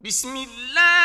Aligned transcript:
بسم 0.00 0.36
الله 0.36 0.95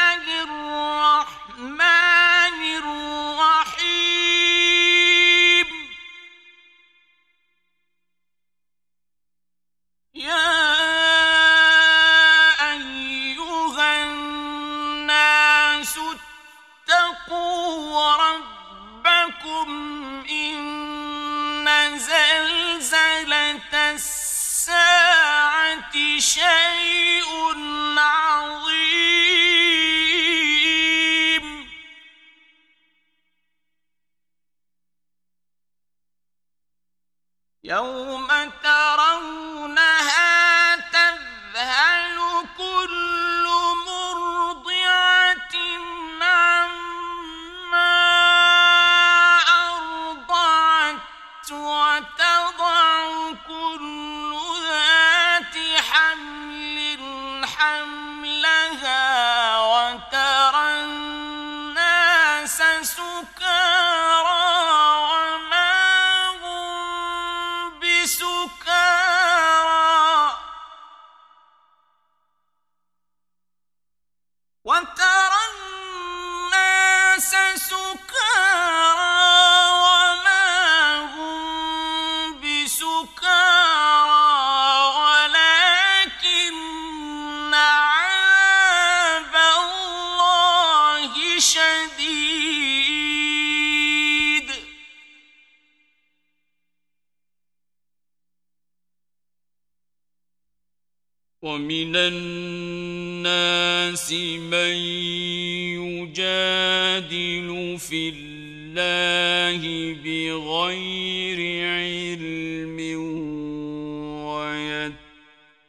في 107.90 108.10
الله 108.10 109.62
بغير 110.04 111.40
علم 111.66 112.80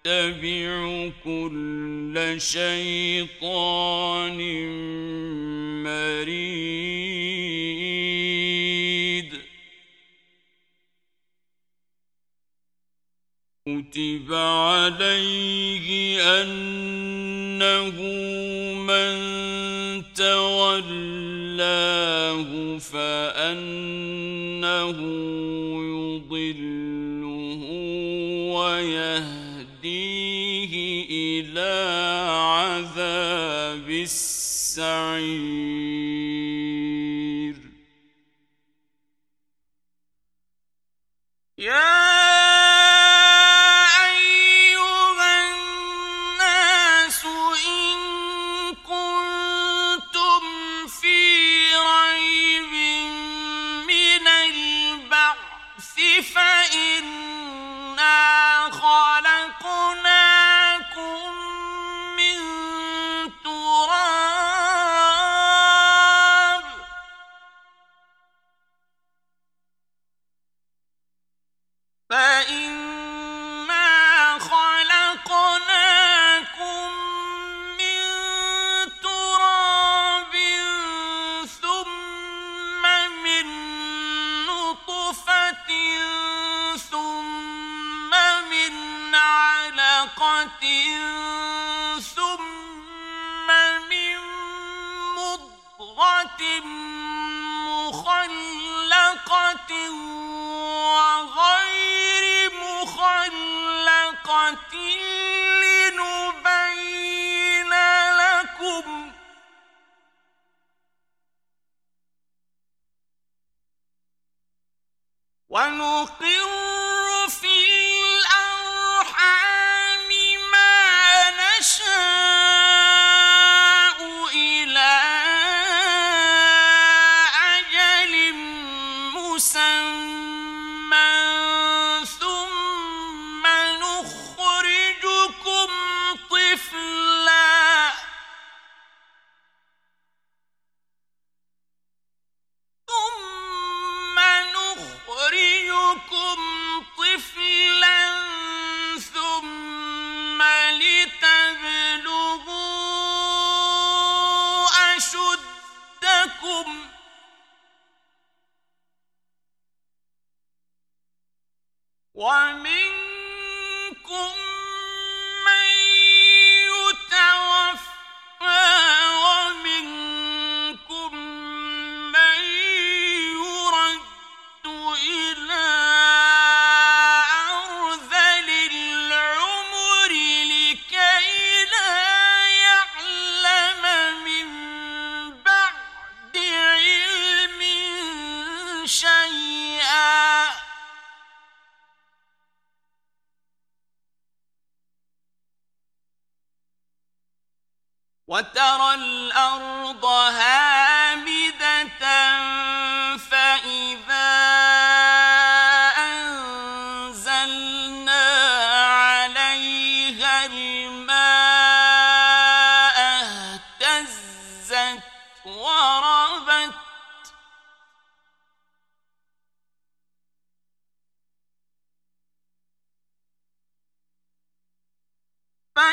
ويتبع 0.05 1.11
كل 1.25 2.35
شيطان 2.39 4.39
مريد. 5.83 7.33
كتب 13.67 14.29
عليه 14.35 16.23
أنه 16.43 17.99
من 18.87 19.15
تولى 20.15 21.32
هداه 21.73 22.79
فأنه 22.79 23.39
يضله 25.93 27.63
ويهديه 28.55 30.23
إلى 31.11 31.75
عذاب 32.31 33.89
السعير 33.91 34.43
يا 41.59 42.12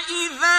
فإذا 0.09 0.58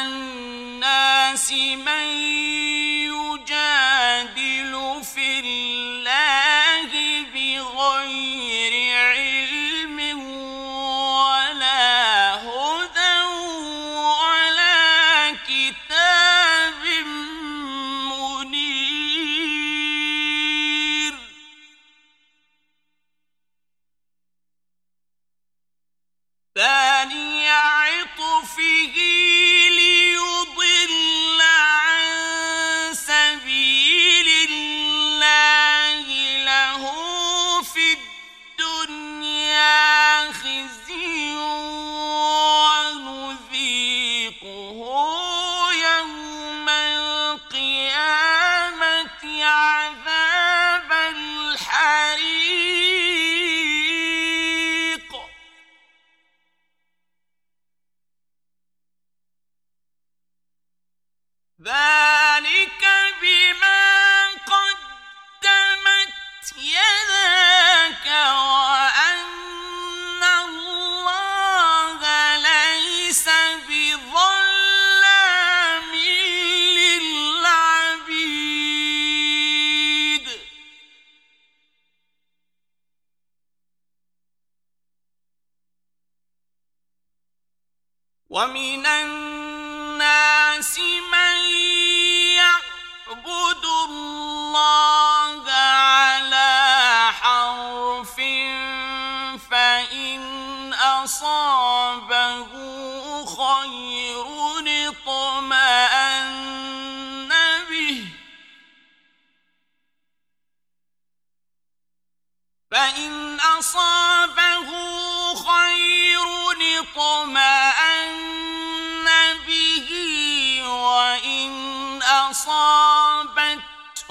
الناس 0.00 1.52
من 1.52 2.71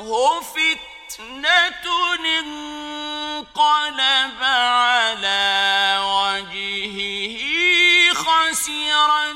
أصابته 0.01 0.81
فتنة 1.11 2.13
انقلب 2.39 4.43
على 4.43 5.97
وجهه 6.03 7.37
خسر 8.13 9.35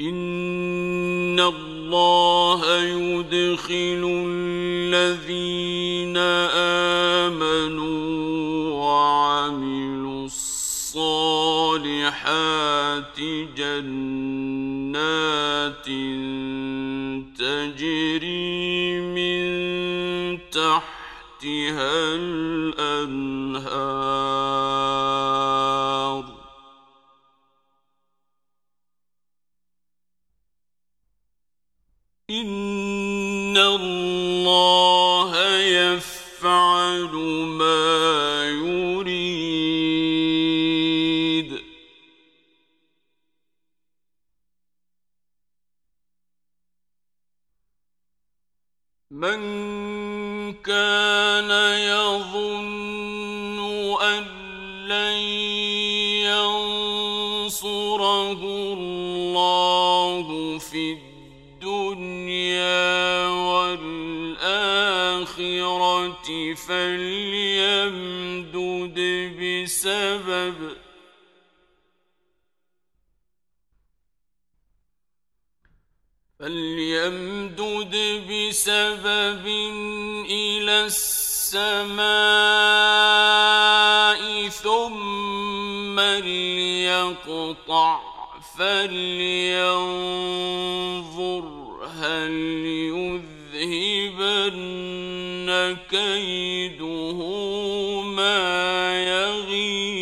إن 0.00 1.40
الله 1.40 2.82
يدخل 2.82 4.26
الذين 4.28 6.16
آمنوا 7.26 7.96
وعملوا 8.70 10.24
الصالحات 10.26 11.80
جنات 13.56 13.86
تجري 17.38 19.00
من 19.00 19.40
تحتها 20.50 22.14
الأنهار 22.84 23.56
فليمدد 66.54 68.06
بسبب 69.40 70.76
فليمدد 76.38 77.94
بسبب 78.30 79.46
إلى 80.30 80.86
السماء 80.86 82.06
ثم 84.48 86.00
ليقطع 86.00 88.00
فلينظر 88.58 90.06
هل 91.86 92.32
يذهبن 92.66 93.05
كيده 95.90 97.20
ما 98.02 99.04
يغيظ. 99.04 99.96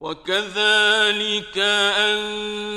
وكذلك 0.00 1.58
أنزلناه 1.98 2.70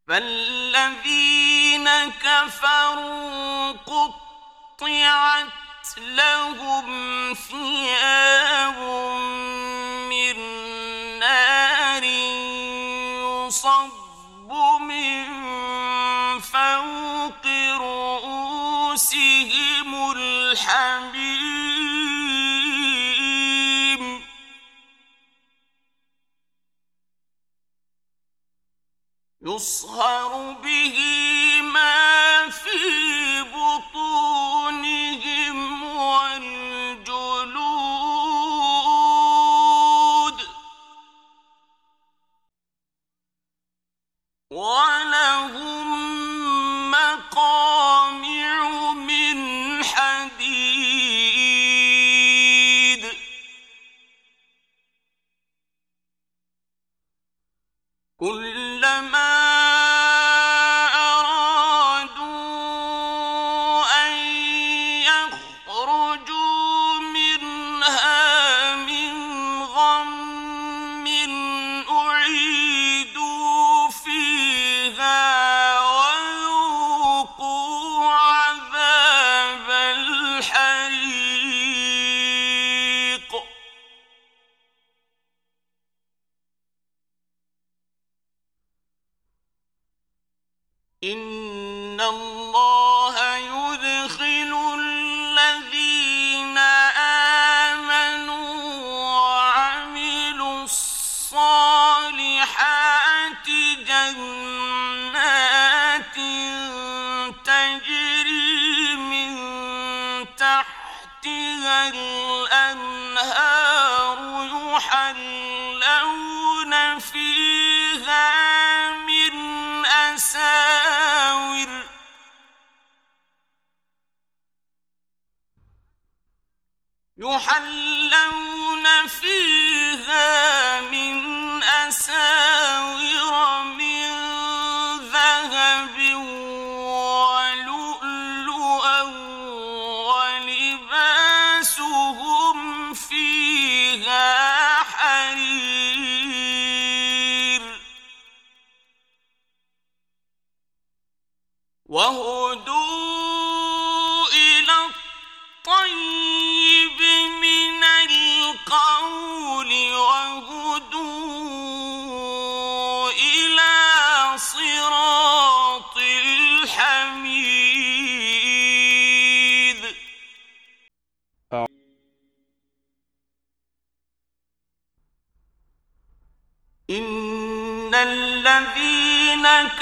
فالذين 0.08 1.90
كفروا 2.10 3.72
قطعت 3.72 5.48
لهم 5.98 7.34
ثياب 7.34 8.78
من 10.10 10.38
نار 11.20 12.04
يصب 13.48 14.52
من 14.82 15.67
رؤوسهم 18.98 20.12
الحميم. 20.12 21.68
يصهر 29.42 30.54
به 30.64 30.98
ما 31.62 32.50
في 32.50 33.42
بطون 33.42 34.67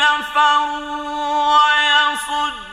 كفروا 0.05 1.57
ويصدون 1.57 2.64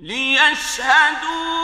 ليشهدوا 0.00 1.57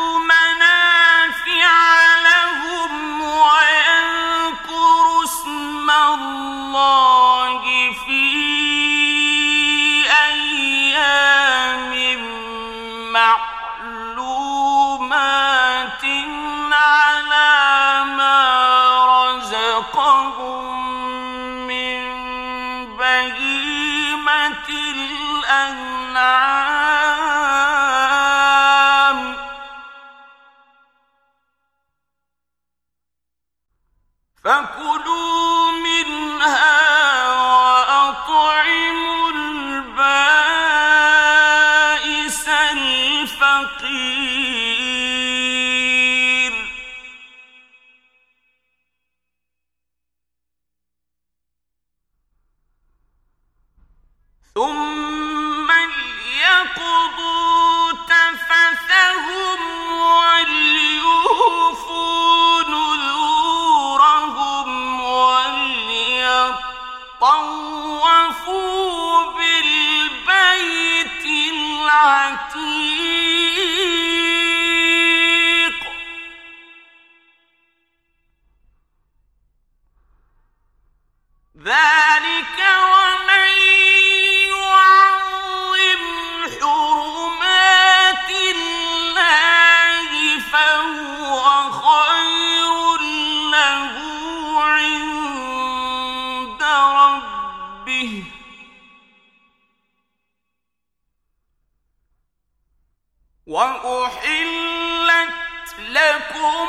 ثم 106.19 106.64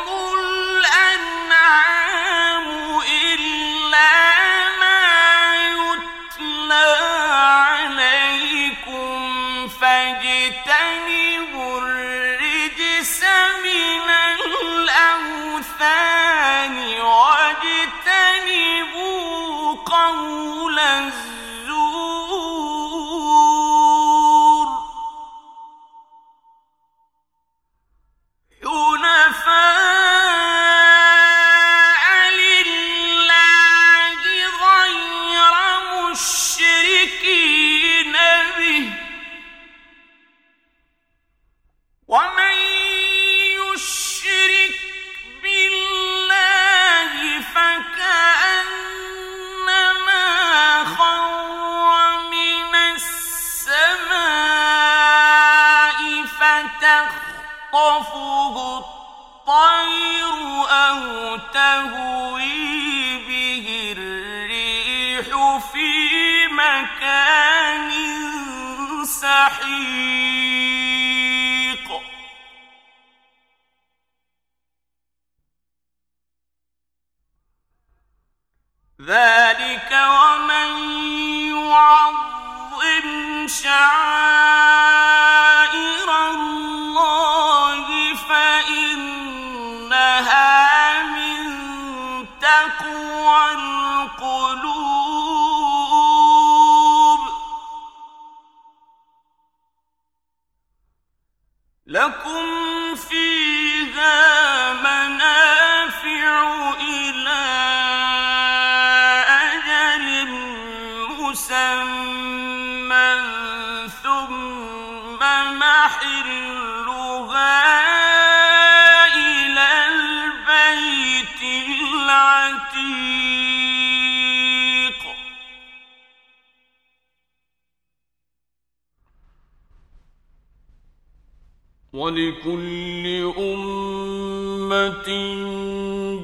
ولكل 131.95 133.05
أمة 133.37 135.07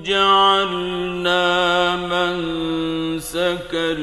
جعلنا 0.06 1.46
منسكا 2.12 3.94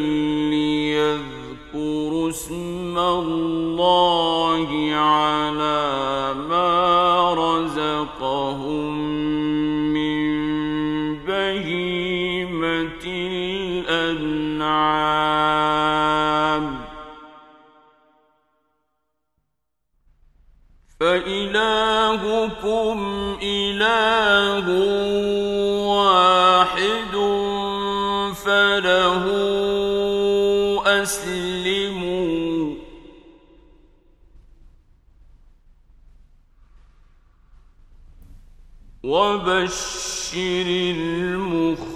ليذكروا 0.51 2.31
اسم 2.31 2.99
الله 2.99 3.78
على 5.49 6.35
ما 6.35 7.35
رزقهم 7.35 8.93
من 9.95 10.29
بهيمة 11.25 13.05
الأنعام. 13.89 14.69
فإلهكم 21.01 22.99
إله 23.43 24.67
وبشر 39.69 40.67
المخبتين. 40.97 41.89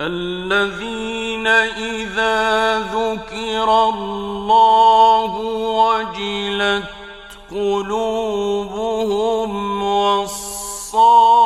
الذين 0.00 1.46
إذا 1.46 2.78
ذكر 2.78 3.88
الله 3.88 5.32
وجلت 5.80 6.90
قلوبهم 7.50 8.72
والصابرين 9.82 11.45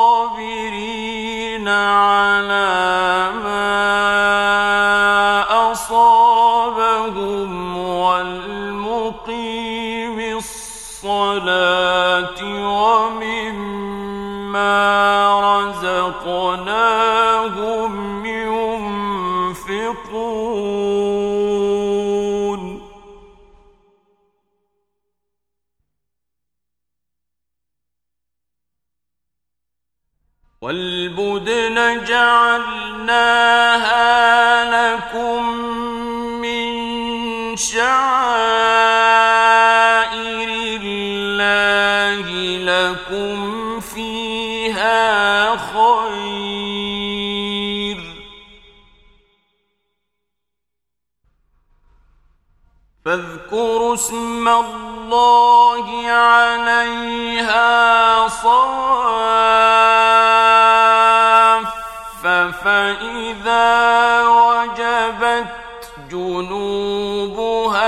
رزقناهم 16.11 17.93
ينفقون. 18.25 19.31
والبدن 30.61 32.05
جعلناها 32.05 34.10
اسم 54.01 54.47
الله 54.47 55.85
عليها 56.09 57.67
صواف 58.27 59.61
فإذا 62.65 63.69
وجبت 64.27 65.47
جنوبها 66.11 67.79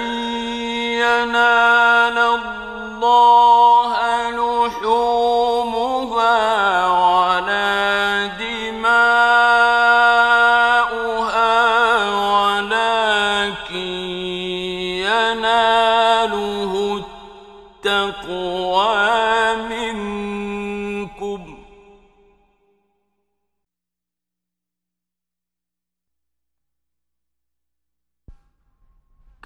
ينال 1.03 2.17
الله 2.17 3.74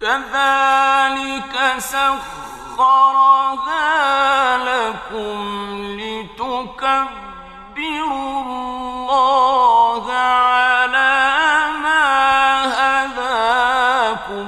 كذلك 0.01 1.55
سخرها 1.77 2.27
لكم 4.57 5.39
لتكبروا 5.99 7.19
الله 8.41 10.13
على 10.13 11.71
ما 11.83 12.05
هداكم. 13.05 14.47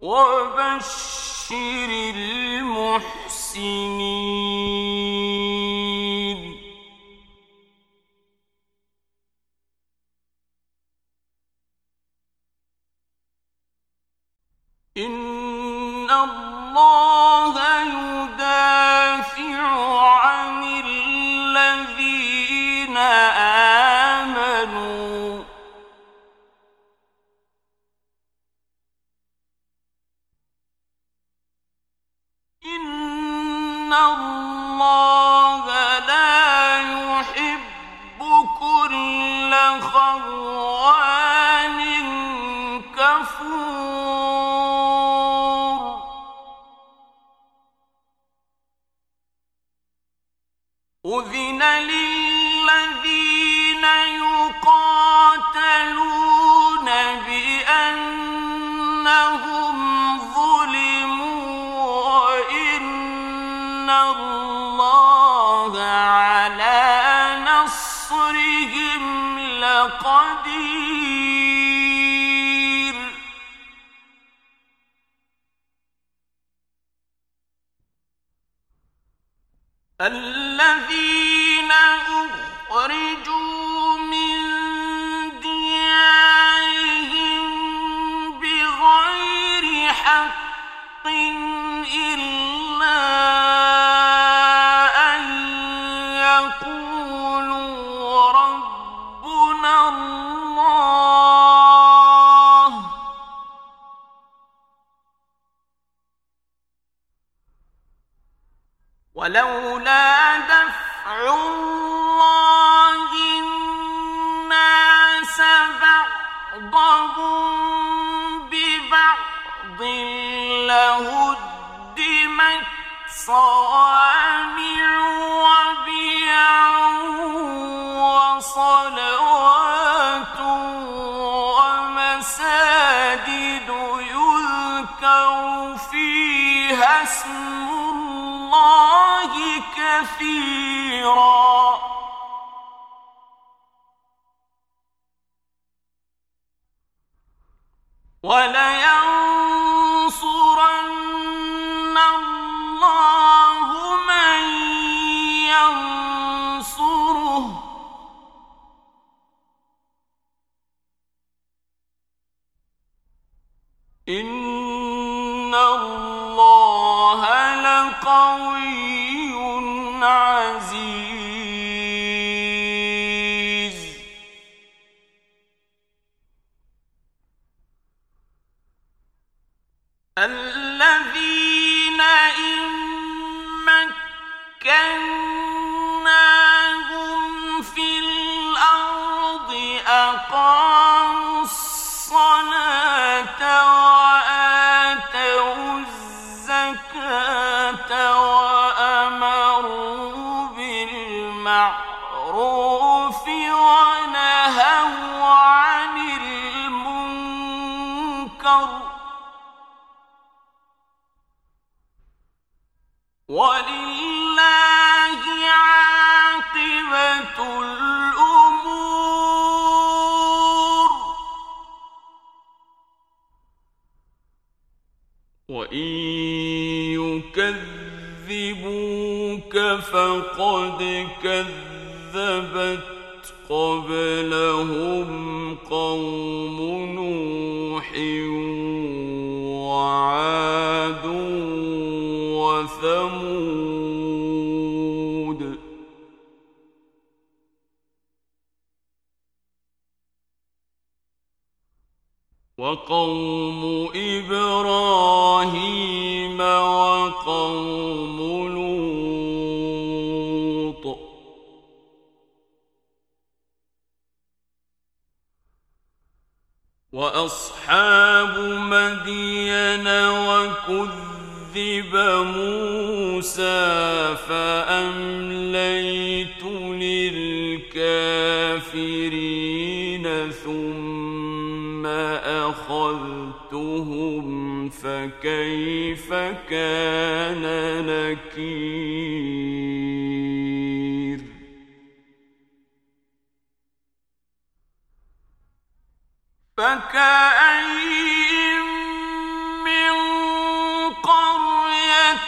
وبشر 0.00 1.90
المحسنين. 2.14 3.20
إن 15.06 16.10
الله 16.10 17.49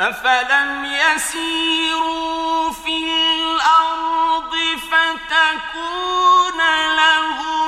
أفلم 0.00 0.84
يسيروا 0.84 2.70
في 2.70 2.96
الأرض 3.34 4.54
فتكون 4.90 6.60
لهم 6.96 7.67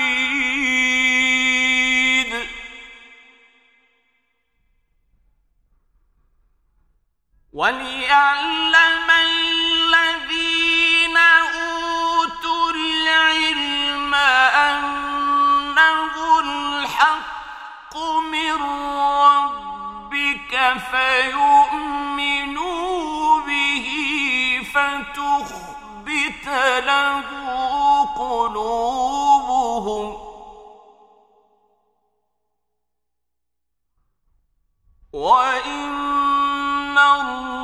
وليعلم 7.61 9.09
الذين 9.25 11.17
أوتوا 11.17 12.71
العلم 12.71 14.13
أنه 14.65 16.13
الحق 16.39 17.97
من 18.31 18.61
ربك 18.97 20.53
فيؤمنوا 20.91 22.61
به 23.41 23.87
له 26.85 27.23
قلوبهم 28.17 30.07
وإن 35.13 36.00
الله 36.97 37.60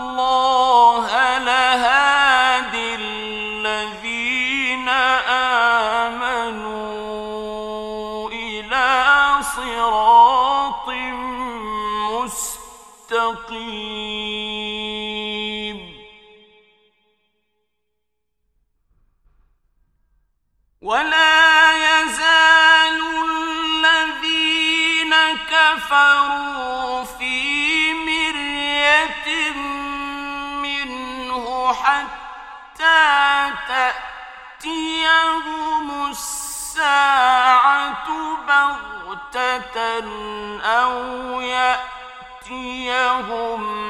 أو 40.62 41.42
يأتيهم 41.42 42.98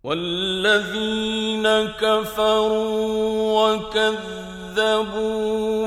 والذين 0.04 1.68
كفروا 1.88 3.74
وكذبوا 3.74 5.08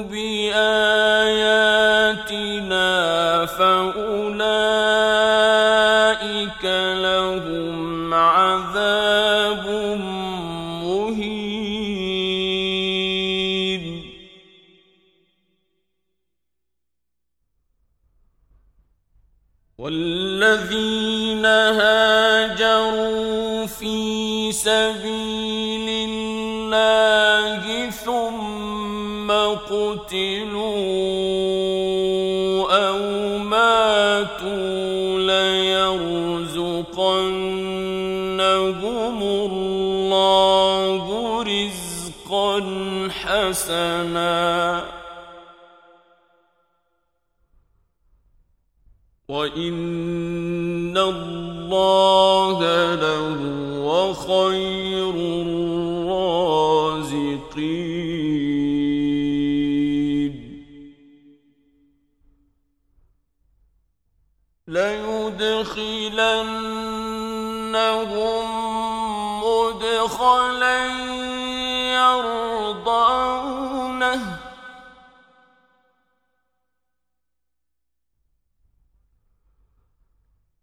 بآياتنا 0.01 0.88
سبيل 24.53 26.09
الله 26.11 27.91
ثم 27.91 29.31
قتلوا 29.31 30.69
أو 32.89 32.99
ماتوا 33.39 35.19
ليرزقنهم 35.19 36.39
الله 39.23 41.05
رزقا 41.43 42.55
حسنا. 43.11 44.99
وإن 49.29 50.08
ليدخلنهم 64.69 65.79
مدخلا 69.45 70.87
يرضونه. 71.95 73.19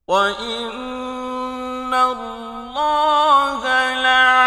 وإن 0.07 1.93
الله 1.93 3.63
لعليم 3.93 4.44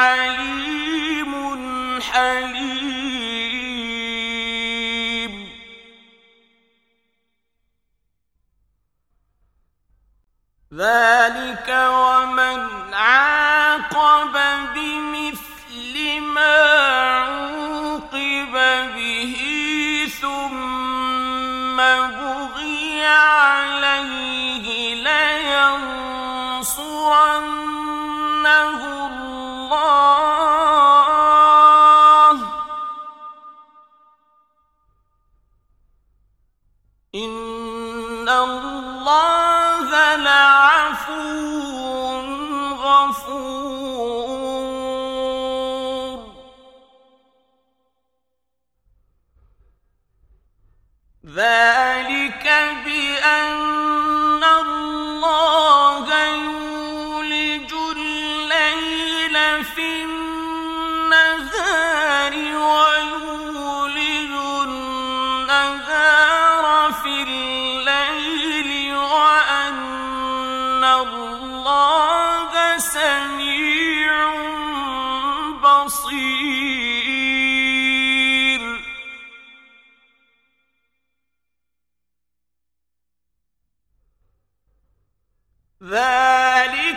ذلك 10.78 11.68
ومن 11.90 12.94
عاقب 12.94 14.34
بمثل 14.74 16.20
ما 16.20 16.56
عوقب 17.18 18.54
به 18.94 19.34
ثم 20.20 21.76
بغي 21.76 23.06
عليه 23.06 24.66
لينصرنه 24.94 26.78
ذلك 85.82 86.87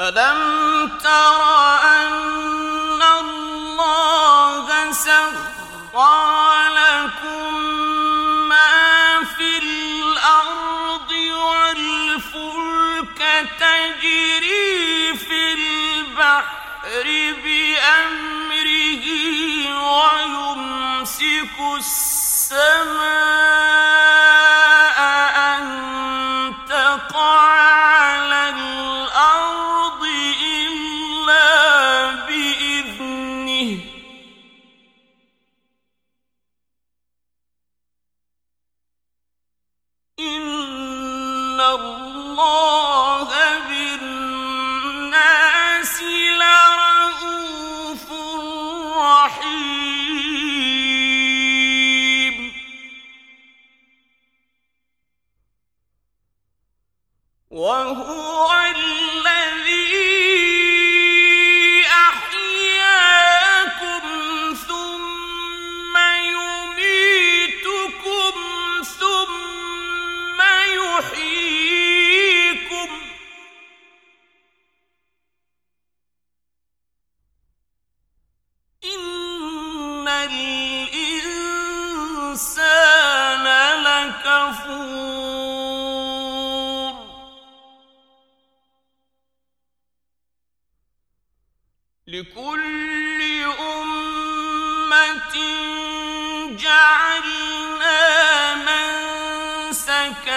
ألم 0.00 0.88
تر 1.04 1.42
أن 1.84 3.02
الله 3.02 4.92
سخر 4.92 6.68
لكم 6.68 7.54
ما 8.48 9.24
في 9.36 9.58
الأرض 9.58 11.10
والفلك 11.44 13.20
تجري 13.60 15.16
في 15.16 15.52
البحر 15.52 17.04
بأمره 17.44 19.04
ويمسك 19.92 21.56
السماء 21.78 23.10
وهو 57.70 58.69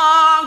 الله 0.00 0.39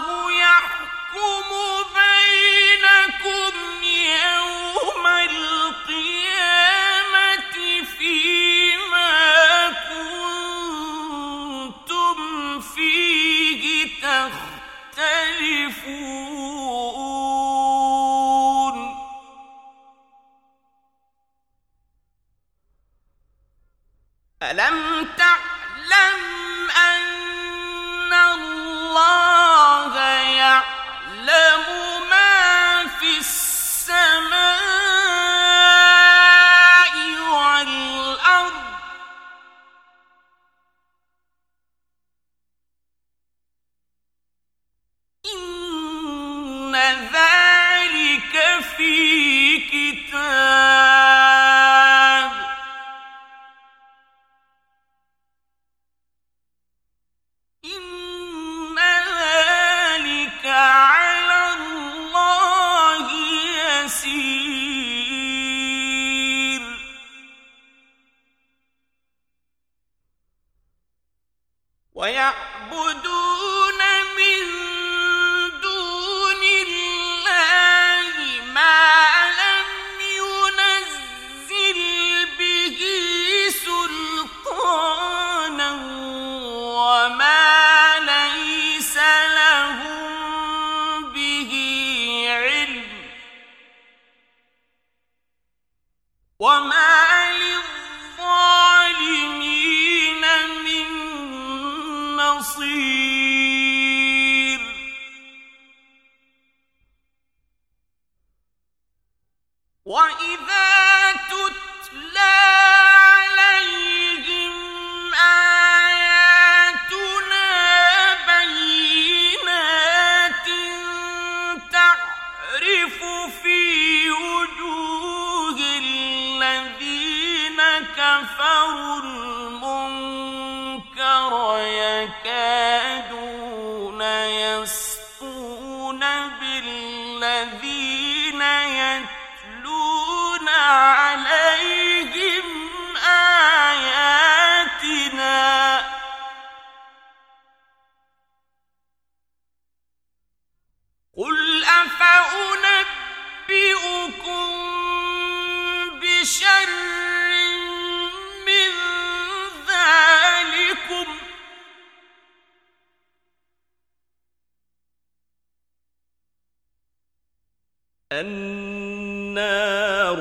النار 168.22 170.20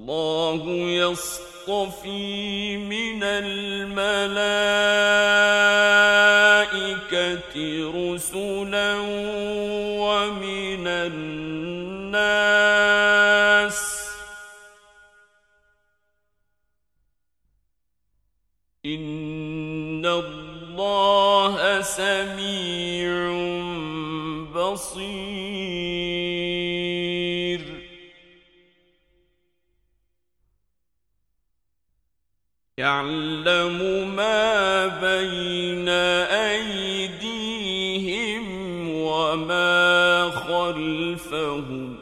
الله 0.09 0.63
يصطفي 0.89 2.77
من 2.77 3.23
الملائكة 3.23 3.97
رسلا 7.91 8.95
ومن 9.99 10.87
الناس 10.87 12.17
إن 18.87 20.07
الله 20.07 21.83
سميع 21.83 23.27
بصير 24.55 25.36
يعلم 32.87 33.79
ما 34.17 34.87
بين 34.87 35.89
أيديهم 37.19 38.45
وما 38.91 40.31
خلفهم 40.31 41.97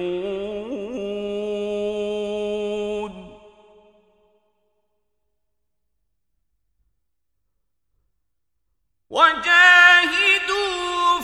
وجاهدوا 9.11 10.51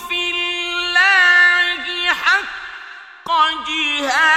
في 0.09 0.31
الله 0.31 1.85
حق 2.13 3.29
جهاد. 3.69 4.34